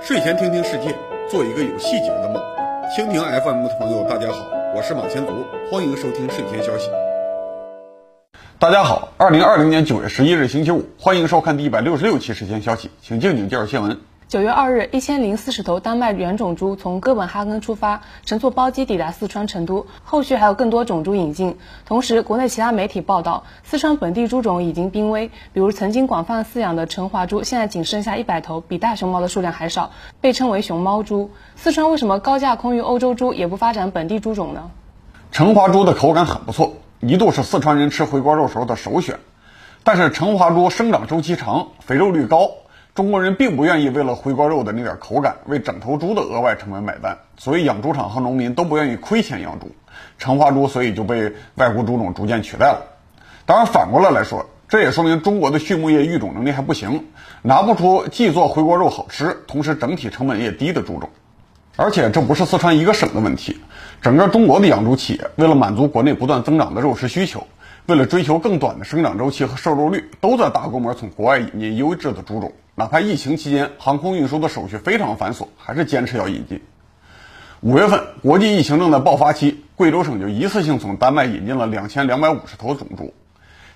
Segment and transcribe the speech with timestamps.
[0.00, 0.94] 睡前听听世界，
[1.28, 2.42] 做一个有细节的梦。
[2.96, 6.88] 蜻蜓 FM 的朋友，大家好，我是马前卒，欢迎收听睡前消息。
[8.58, 14.00] 大家好，二零二零年九月十一日星期五，欢迎收看第一百六十六期睡前消息，请静静介绍新闻。
[14.28, 21.56] 九月二日，一千零四十头丹麦原种猪从哥本哈根出发，乘坐包机抵达四川成都，后续还有更多种猪引进。
[21.86, 31.30] 同时，国内其他媒体报道，四川本地猪种已经濒危，比如曾经广泛饲养的成华猪，现在仅剩下一百头，比大熊猫的数量还少，被称为熊猫猪。
[31.56, 34.70] 四川为什么高价空运欧洲猪，也不发展本地猪种呢？
[35.32, 39.20] 成华猪的口感很不错，一度是四川人吃回锅肉时候的首选。
[39.84, 42.50] 但是成华猪生长周期长，肥肉率高。
[42.98, 49.70] 中国人并不愿意为了回锅肉的那点口感，为整头猪的额外成本买单，所以养猪场和农民都不愿意亏钱养猪，
[50.18, 52.82] 成华猪所以就被外国猪种逐渐取代了。
[53.46, 57.04] 当然，反过来来说，这也说明中国的畜牧业育种能力还不行，
[57.42, 61.08] 拿不出既做回锅肉好吃，同时整体成本也低的猪种。
[61.76, 63.60] 而且这不是四川一个省的问题，
[64.02, 67.46] 整个中国的养猪企业为了满足国内不断增长的肉食需求，
[67.86, 72.52] 为了追求更短的生长周期和瘦肉率，都在大规模从国外引进优质的猪种。
[72.78, 76.62] 哪怕疫情期间航空运输的手续非常繁琐，还是坚持要引进。
[77.58, 83.12] 五月份国际疫情正在爆发期，贵州省就一次性从丹麦引进了两千两百五十头种猪。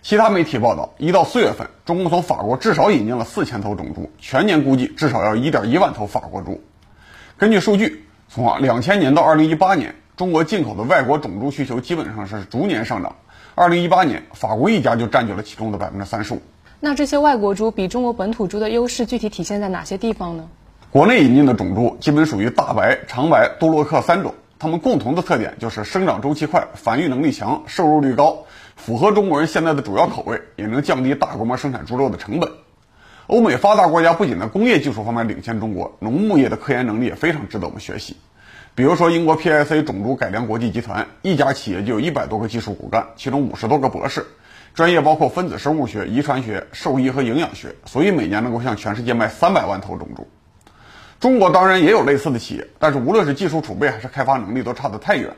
[0.02, 6.62] 其他媒体报道，一到四月份，中国从法国至少引进了四千头种猪，全年估计至少要一点一万头法国猪。
[7.36, 13.16] 根据数据，从两千年到二零一八年，中国进口的外国种猪需求基本上是逐年上涨。
[13.56, 16.42] 二零一八年，法国一家就占据了其中的百分之三十五。
[16.84, 20.48] 那这些外国猪比中国本土猪的优势具体体现在哪些地方呢？
[20.90, 28.36] 国内引进的种猪基本属于大白、长白、多洛克三种，它们共同的特点就是生长周期快、繁育能力强、瘦肉率高，
[28.74, 32.50] 符合中国人现在的主要口味，也能降低大规模生产猪肉的成本。
[33.28, 38.16] 欧美发达国家不仅在工业技术方面领先中国，农牧业的科研能力也非常值得我们学习。
[38.74, 44.26] 比如说，英国 PIC 种猪改良国际集团一家企业就有一百多个技术骨干，其中五十多个博士。
[44.74, 50.26] 专业包括分子生物学、遗传学、兽医和营养学，所以每年能够向全世界卖三百万头种猪。
[51.20, 55.30] 中国当然也有类似的企业，但是无论是技术储备还是开发能力都差得太远，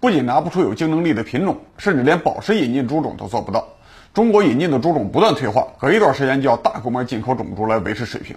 [0.00, 3.66] 不仅拿不出有竞争力的品种，甚至连保持引进猪种都做不到。
[4.12, 8.36] 中国引进的猪种不断退化，隔一段时间就要大规模进口种猪来维持水平。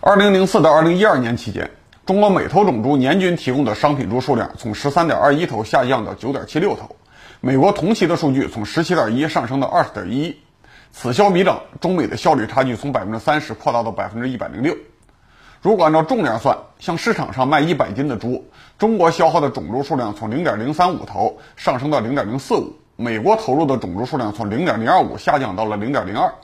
[0.00, 1.70] 二零零四到二零一二年期间，
[2.04, 6.96] 中国每头种猪年均提供的商品猪数量从十三点二一头下降到九点七六头。
[7.46, 10.36] 美国同期的数据从十七点一上升到二十点一，
[10.90, 14.76] 此消彼长，中美的效率差距从百分之三十扩大到百分之一百零六。
[15.62, 26.34] 如果按照重量算，像市场上卖一百斤的猪，中国消耗的种猪数量从零点零三五头上升到零点零四五，美国投入的种猪数量从零点零二五下降到了零点零二。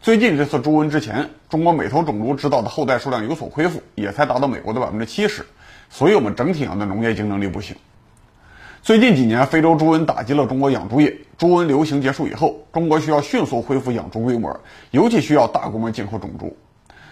[0.00, 5.44] 最近这次猪瘟之前，中国每头种猪指导的后代数量有所恢复，也才达到美国的百分之七十，
[5.90, 7.74] 所以我们整体上的农业竞争力不行。
[8.82, 11.16] 最近几年，非洲猪瘟打击了中国养猪业。
[11.38, 14.58] 猪瘟流行结束以后，中国需要迅速恢复养猪规模，
[14.90, 16.56] 尤其需要大规模进口种猪。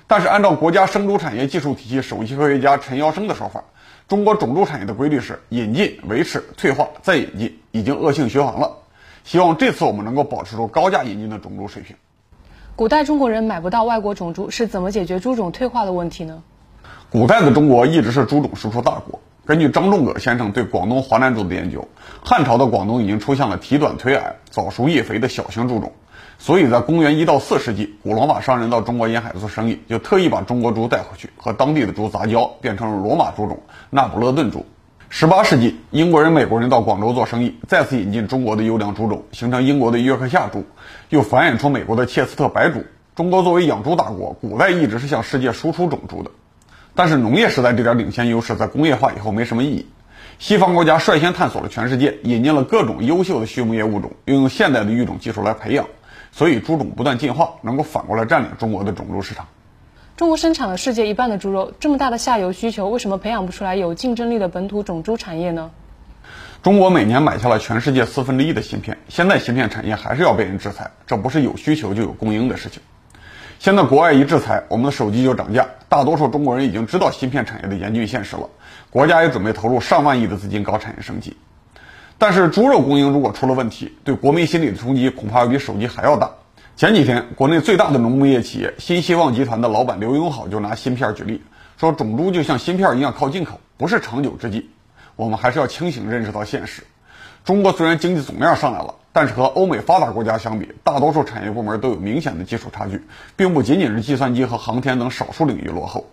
[0.08, 3.62] 但是，按照国家生猪产业技术体系首席科学家陈尧生的说法，
[4.08, 8.68] 中国种猪产业的规律是引进、维持、退化、再引进，已经恶性循环了。
[9.22, 11.94] 希望这次我们能够保持住高价引进的种猪水平。
[12.74, 16.42] 古代中国人买不到外国种猪，是怎么解决猪种退化的问题呢？
[17.12, 19.19] 古代的中国一直是猪种输出大国。
[19.50, 21.88] 根据张仲葛先生对广东华南猪的研究，
[22.22, 25.92] 汉朝的广东已经出现了体短腿矮、早熟叶肥的小型猪种，
[26.38, 33.58] 所以在公元一到四世纪，古罗马商人到中国沿海做生意，就特意把中国猪带回去，和当地的猪杂交，变成了罗马猪种
[33.90, 34.64] 那不勒顿猪。
[35.08, 40.64] 十八世纪，英国人、美国人到广州做生意，再次引进中国的优良猪种，形成英国的约克夏猪，
[41.08, 42.84] 又繁衍出美国的切斯特白猪。
[43.16, 46.30] 中国作为养猪大国，古代一直是向世界输出种猪的。
[46.94, 49.86] 但是农业时代这点领先优势在工业化以后没什么意义。
[50.38, 55.86] 西方国家率先探索了全世界，引进了各种优秀的畜牧业物种，运用现代的育种技术来培养，
[56.32, 59.46] 所以猪种不断进化，能够反过来占领中国的种猪市场。
[60.16, 65.70] 中国生产了世界一半的猪肉，这么大的下游需求，为什么培养不出来有竞争力的本土种猪产业呢？
[66.62, 72.82] 中国每年买下了全世界四分之一的芯片，现在芯片产业还是要被人制裁，这不是有需求就有供应的事情。
[73.58, 75.68] 现在国外一制裁，我们的手机就涨价。
[75.90, 78.48] 大多数中国人已经知道芯片产业的严峻现实了，
[78.90, 81.36] 国家也准备投入上万亿的资金搞产业升级。
[82.16, 86.30] 但是猪肉供应如果出了问题，对国民心理的冲击恐怕要比手机还要大。
[86.76, 91.42] 前几天，国内最大的农牧业企业新希望集团的老板刘永好就拿芯片举例，
[91.76, 94.70] 说种猪就像芯片一样靠进口，不是长久之计。
[95.16, 96.84] 我们还是要清醒认识到现实。
[97.44, 103.02] 中国虽然经济总量上来了，但是和欧美发达国家相比，大多数产业部门都有明显的技术差距，
[103.36, 106.06] 并不仅仅是计算机和航天等少数领域落后。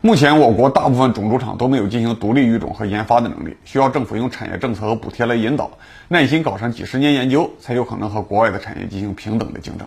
[0.00, 5.70] 目前，我国大部分种猪场都没有进行独立育种和研发的能力，需要政府用产业政策和补贴来引导，
[6.08, 9.86] 耐心搞上几十年研究，才有可能和国外的产业进行平等的竞争。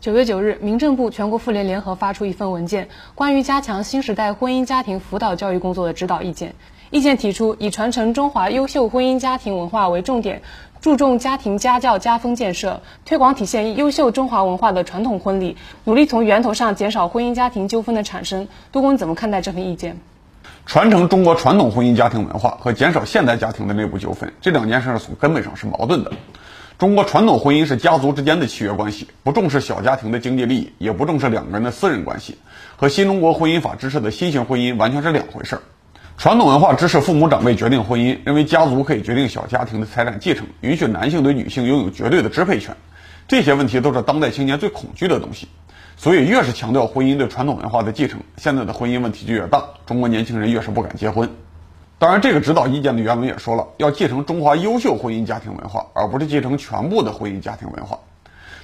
[0.00, 6.54] 九月九日，民政部、全国妇联联合发出一份文件，关于加强新时代婚姻家庭辅导教育工作的指导意见。
[6.90, 10.40] 意见提出，以传承中华优秀婚姻家庭文化为重点，
[10.80, 18.48] 注重家庭家教家风建设，推广体现优秀中华文化的传统婚礼，努力从源头上减少婚姻家庭纠纷的产生。
[18.72, 19.98] 杜工，你怎么看待这份意见？
[20.64, 26.12] 传承中国传统婚姻家庭文化和减少现代家庭的内部纠纷，这两件事从根本上是矛盾的。
[26.78, 32.38] 中国传统婚姻是家族之间的契约关系，不重视小家庭的经济利益，也不重视两个人的私人关系，
[32.76, 35.62] 和新中国婚姻法支持的新型婚姻完全是两回事儿。
[36.18, 42.76] 传统文化支持父母长辈决定婚姻，认为家族可以决定小家庭的财产继承，允许男性对女性拥有绝对的支配权。
[43.28, 45.46] 这些问题都是当代青年最恐惧的东西。
[45.96, 51.30] 所以，越是强调婚姻对传统文化的继承，现在的婚姻问题就越大，中国年轻人越是不敢结婚。
[52.00, 57.96] 当然，这个指导意见的原文也说了，要继承中华优秀婚姻家庭文化，而不是继承全部的婚姻家庭文化。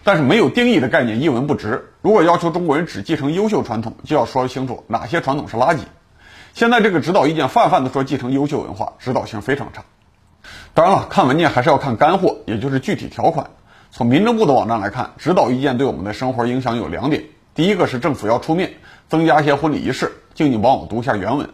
[0.03, 1.85] 但是，没有定义的概念一文不值。
[2.03, 5.79] 如果要求中国人只继承优秀传统，就要说清楚哪些传统是垃圾。
[6.55, 9.83] 现在这个指导意见泛泛的说继承优秀文化，指导性非常差。
[10.73, 13.51] 当然了，看文件还是要看干货，也就是具体条款。
[13.91, 17.25] 从民政部的网站来看，指导意见对我们的生活影响有两点：
[17.56, 18.73] 第一个是政府要出面
[19.09, 20.12] 增加一些婚礼仪式。
[20.33, 21.51] 静静帮我读一下原文。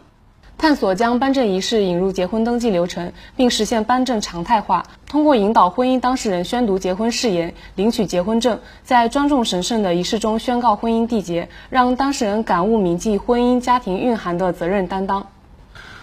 [0.61, 4.85] 探索将颁证仪式引入结婚登记流程，并实现颁证常态化。
[5.07, 15.25] 通过引导婚姻当事人宣读结婚誓言、领取结婚证，在庄重神圣的仪式中宣告婚姻缔结，让当事人感悟铭记婚姻家庭蕴含的责任担当。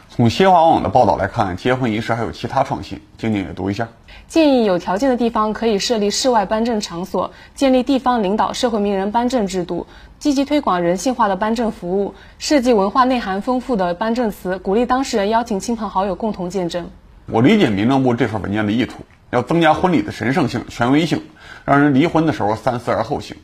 [0.09, 3.01] 从新华网的报道来看，结婚仪式还有其他创新。
[3.17, 3.87] 静静也读一下。
[4.29, 9.87] 建议有条件的地方可以设立室外颁证场所，建立地方领导、社会名人颁证制度，
[10.19, 16.91] 积极推广人性化的颁证服务，设计文化内涵丰富的颁证词，鼓励当事人邀请亲朋好友共同见证。
[17.25, 18.97] 我理解民政部这份文件的意图，
[19.31, 21.23] 要增加婚礼的神圣性、权威性，
[21.65, 23.35] 让人离婚的时候三思而后行。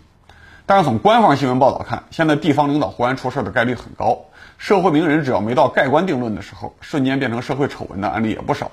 [0.66, 4.18] 但是从官方新闻报道看，现在地方领导忽然出事的概率很高。
[4.58, 8.70] 社会名人只要没到盖棺定论的时候，瞬间变成社会丑闻的案例也不少。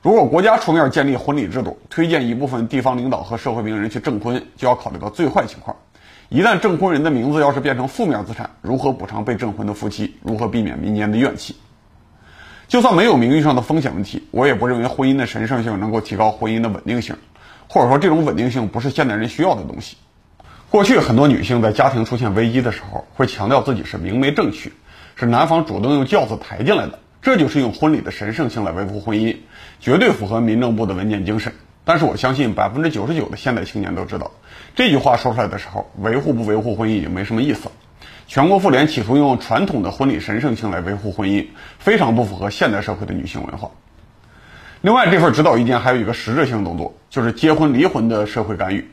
[0.00, 5.76] 如果国家出面建立婚礼制度，推荐一部分地方领导和社会名人去证婚，就要考虑到最坏情况。
[6.28, 10.16] 一旦证婚人的名字要是变成负面资产，如何补偿被证婚的夫妻？
[10.22, 11.56] 如何避免民间的怨气？
[12.68, 17.16] 就算没有名誉上的风险问题，我也不认为婚姻的神圣性能够提高婚姻的稳定性，
[17.68, 19.96] 或者说这种稳定性不是现代人需要的东西。
[20.70, 24.72] 过去很多女性在家庭出现危机的时候，会强调自己是明媒正娶。
[25.16, 29.38] 是男方主动用轿子抬进来的，这就是用婚礼的神圣性来维护婚姻，
[29.80, 31.52] 绝对符合民政部的文件精神。
[31.84, 34.30] 但是我相信百分之九十九的现代青年都知道，
[34.74, 37.72] 这句话说出来的时候，维护不维护婚姻已经没什么意思了。
[38.26, 41.46] 全国妇联企图用传统的婚礼神圣性来维护婚姻，
[41.78, 43.70] 非常不符合现代社会的女性文化。
[44.82, 48.90] 另外，这份指导意见还有一个实质性动作，就是结婚离婚的社会干预。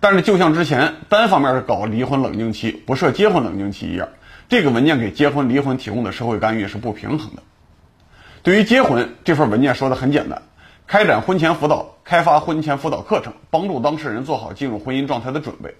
[0.00, 4.08] 但是，就像之前单方面搞离婚冷静期，不设结婚冷静期一样。
[4.48, 7.42] 这个文件给结婚离婚提供的社会干预是不平衡的。
[8.42, 10.40] 对于结婚，这份文件说的很简单：
[10.86, 15.74] 开展婚前辅导，开发婚前辅导课程，帮助当事人做好进入婚姻状态的准备。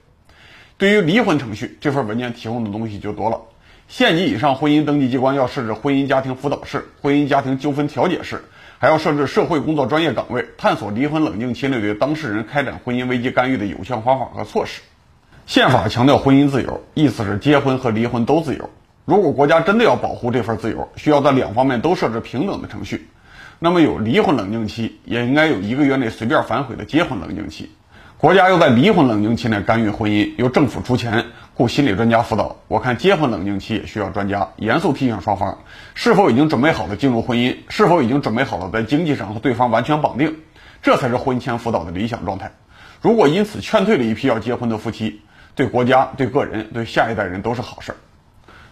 [0.76, 3.40] 对于离婚程序，这份文件提供的东西就多了。
[3.88, 8.44] 县级以上婚姻登记机关要设置婚姻家庭辅导室、婚姻家庭纠纷调解室，
[8.78, 14.82] 还要设置社会工作专业岗位，探索离婚冷静期内对当事人开展婚姻危机干预的有效方法和措施。
[15.46, 18.68] 宪法强调婚姻自由，意思是结婚和离婚都自由。
[19.10, 23.08] 如果国家真的要保护这份自由，需要在两方面都设置平等的程序。
[23.58, 27.72] 那么有离婚冷静期，也应该有一个月内随便反悔的结婚冷静期。
[28.18, 31.24] 国家又在离婚冷静期内干预婚姻，由政府出钱
[31.54, 32.58] 雇心理专家辅导。
[32.68, 35.58] 我看结婚冷静期也需要专家严肃提醒双方，
[35.94, 40.36] 是否已经准备好了进入婚姻，是否已经准备好了在经济上和对方完全绑定，
[40.82, 42.52] 这才是婚前辅导的理想状态。
[43.00, 45.20] 如果因此劝退了一批要结婚的夫妻，
[45.56, 47.96] 对国家、对个人、对下一代人都是好事儿。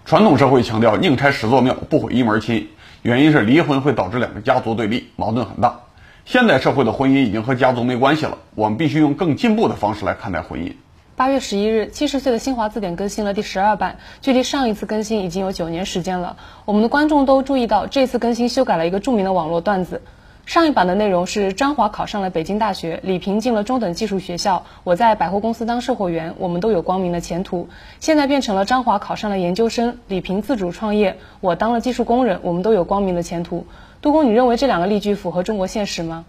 [0.09, 2.67] 传统社会强调宁拆十座庙，不毁一门亲，
[3.03, 5.81] 原因是离婚会导致两个家族对立，矛盾很大。
[6.25, 10.73] 现代社会的婚姻已经和家族没关系了，我们必须用更进步的方式来看待婚姻。
[11.15, 16.39] 八月十一日，七十岁的新华字典更新了第十二版，距离上一次更新已经有九年时间了。
[16.65, 20.01] 我们的观众都注意到，这次更新修改了一个著名的网络段子。
[20.49, 27.69] 上一版的内容是张华考上了北京大学，李平进了中等技术学校，我在百货公司当售货员，我们都有光明的前途。
[28.01, 33.67] 现在变成了张华考上了研究生，李平自主创业，我当了技术工人，我们都有光明的前途。
[34.01, 36.25] 杜工，你认为这两个例句符合中国现实吗？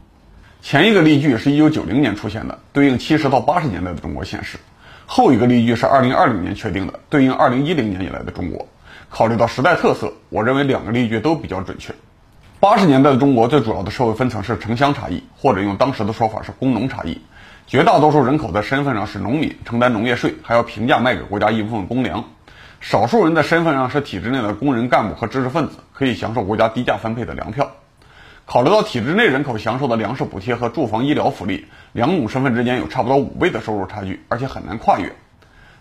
[0.62, 4.58] 前一个例句是一九九零年出现的，对应七十到八十年代的中国现实；
[5.06, 8.68] 后一个例句是二零二零年确定的，对应二零一零年以来的中国。
[9.10, 11.94] 考虑到时代特色，我认为两个例句都比较准确。
[12.62, 17.22] 八十年代的中国最主要的社会分层是城乡差异，或者用当时的说法是工农差异。
[17.66, 22.22] 绝大多数人口的身份上是农民，承担农业税，还要平价卖给国家一部分公粮。
[22.82, 27.72] 少数人的身份上是体制内的工人、干部和知识分子，可以享受国家低价分配的粮票。
[28.46, 35.10] 考虑到体制内人口享受的粮食补贴和住房医疗福利，两种身份之间有差不多五倍的收入差距，而且很难跨越。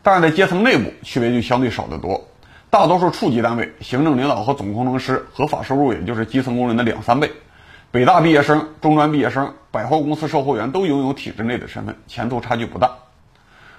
[0.00, 2.24] 但是在阶层内部，区别就相对少得多。
[2.70, 7.32] 大多数处级单位，行政领导和总工程师合法收入也就是基层工人的两三倍。
[7.90, 12.90] 北大毕业生、中专毕业生、百货公司售货员都拥有体制内的身份，前途差距不大。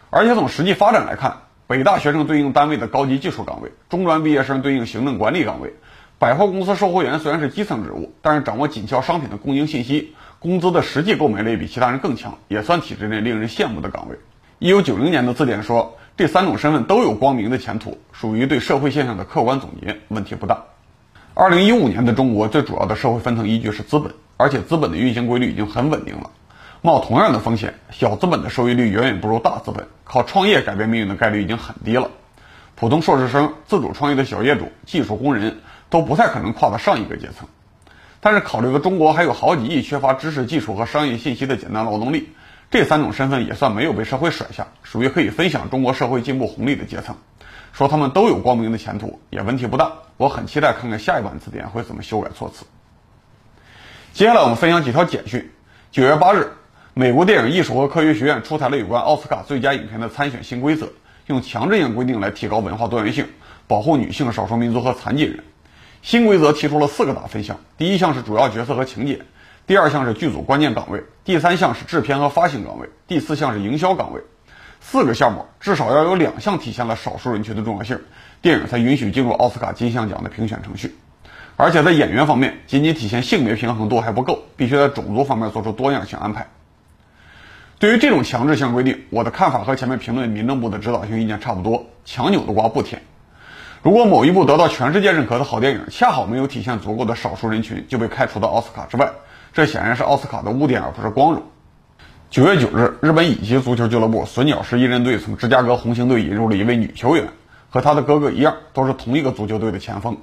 [0.10, 5.76] 而且从实际发展来看，北大学生对应单位的高级技术岗位，中专毕业生对应行政管理岗位，
[6.18, 14.18] 百货公司售货员虽然是基层职务，但是掌握紧俏商品的供应信息，工资的实际购买力比其他人更强，也算体制内令人羡慕的岗位。
[14.58, 15.96] 一九九零年的字典说。
[16.20, 20.66] 这三种身份都有光明的前途，属于对社会现象的客观总结，问题不大。
[21.34, 26.30] 二零一五年的中国最主要的社会分层依据是资本，而且资本的运行规律已经很稳定了。
[26.82, 32.12] 冒同样的风险，小资本的收益率远远不如大资本，靠创业改变命运的概率已经很低了。
[32.76, 35.60] 普通硕士生、自主创业的小业主、技术工人
[35.90, 37.48] 都不太可能跨到上一个阶层。
[38.20, 42.28] 但是考虑到中国还有好几亿缺乏知识、技术和商业信息的简单劳动力。
[42.72, 47.16] 这三种身份也算没有被社会甩下，属于可以分享中国社会进步红利的阶层。
[47.74, 49.92] 说他们都有光明的前途，也问题不大。
[50.18, 52.66] 我很期待看看下一版字典会怎么修改措辞。
[54.14, 55.50] 接下来我们分享几条简讯。
[55.92, 56.52] 九月八日，
[56.94, 60.90] 美国电影艺术和科学学院出台了有关奥斯卡最佳影片的参选新规则，
[61.28, 63.26] 用强制性规定来提高文化多元性，
[63.68, 65.44] 保护女性、少数民族和残疾人。
[66.02, 69.22] 新规则提出了四个大分项，第一项是主要角色和情节。
[69.70, 74.24] 第二项是剧组关键岗位，第三项是制片和发行岗位，第四项是营销岗位。
[74.82, 78.02] 四个项目至少要有两项体现了少数人群的重要性，
[78.42, 80.96] 电影才允许进入奥斯卡金像奖的评选程序。
[81.56, 86.48] 而且在演员方面，仅仅体现性别平衡度还不够，必须在种族方面做出多样性安排。
[87.78, 93.04] 对于这种强制性规定，我的看法和前面评论民政部的指导性意见差不多，强扭的瓜不甜。
[93.84, 99.12] 如果某一部得到全世界认可的好电影，恰好没有体现足够的少数人群，就被开除到奥斯卡之外。
[99.54, 101.44] 这显然是奥斯卡的污点，而不是光荣。
[102.30, 107.30] 九月九日，日本乙级足球俱乐部隼鸟市一人队从芝加哥红星队引入了一位女球员，
[107.70, 110.18] 和她的哥哥一样，都是同一个足球队的前锋。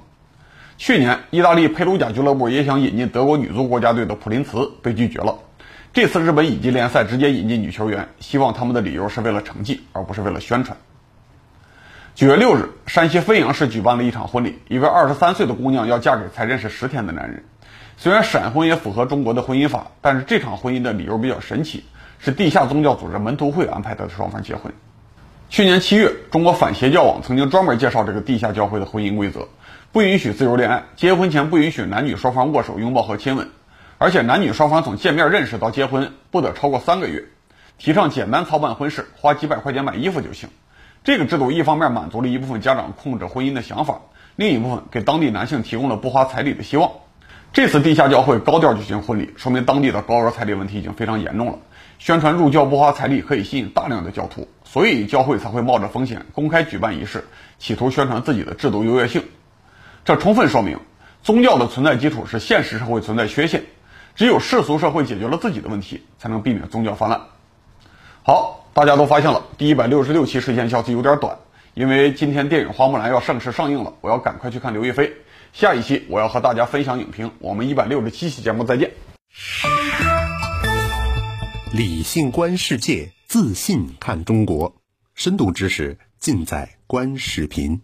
[0.77, 5.39] 去年，意大利佩鲁贾俱乐部也想引进德国女足国家队的普林茨，被拒绝了。
[5.91, 10.77] 这次日本乙级联赛直接引进女球员，希望他们的理由是为了成绩，而不是为了宣传。
[12.15, 17.43] 九月六日，山西汾阳市举办了一场婚礼，一位二十三岁的姑娘要嫁给才认识十天的男人。
[17.99, 21.83] 虽然闪婚也符合中国的婚姻法，但是这场婚姻的理由比较神奇，
[22.19, 24.71] 是地下宗教组织门徒会安排的双方结婚。
[25.49, 29.47] 去年七月，中国反邪教网曾经专门介绍这个地下教会的婚姻规则：
[29.91, 33.49] 不允许自由恋爱，结婚前不允许男女双方握手、拥抱和亲吻，
[33.97, 37.25] 而且男女双方从见面认识到结婚不得超过三个月，
[37.79, 40.49] 提倡简单操办婚事，花几百块钱买衣服就行。
[41.03, 44.01] 这个制度一方面满足了一部分家长控制婚姻的想法，
[44.35, 46.91] 另一部分给当地男性提供了不花彩礼的希望。
[47.57, 51.57] 这次地下教会高调举行婚礼，说明当地的高额彩礼问题已经非常严重了。
[51.97, 57.25] 宣传入教不花彩礼可以吸引大量的教徒，所以教会才会冒着风险公开举办仪式，
[57.57, 59.23] 企图宣传自己的制度优越性。
[60.05, 60.77] 这充分说明，
[61.23, 63.63] 宗教的存在基础是现实社会存在缺陷，
[64.13, 67.19] 只有世俗社会解决了自己的问题，才能避免宗教泛滥。
[68.21, 71.35] 好，大家都发现了，第一百六十六期睡前消息有点短，
[71.73, 75.11] 因为今天电影《花木兰》要正式上映了，我要赶快去看刘亦菲。
[75.57, 78.91] 下一期我要和大家分享影评，我们一百六十七期节目再见。
[81.73, 84.75] 理性观世界，自信看中国，
[85.15, 87.81] 深度知识尽在观视频。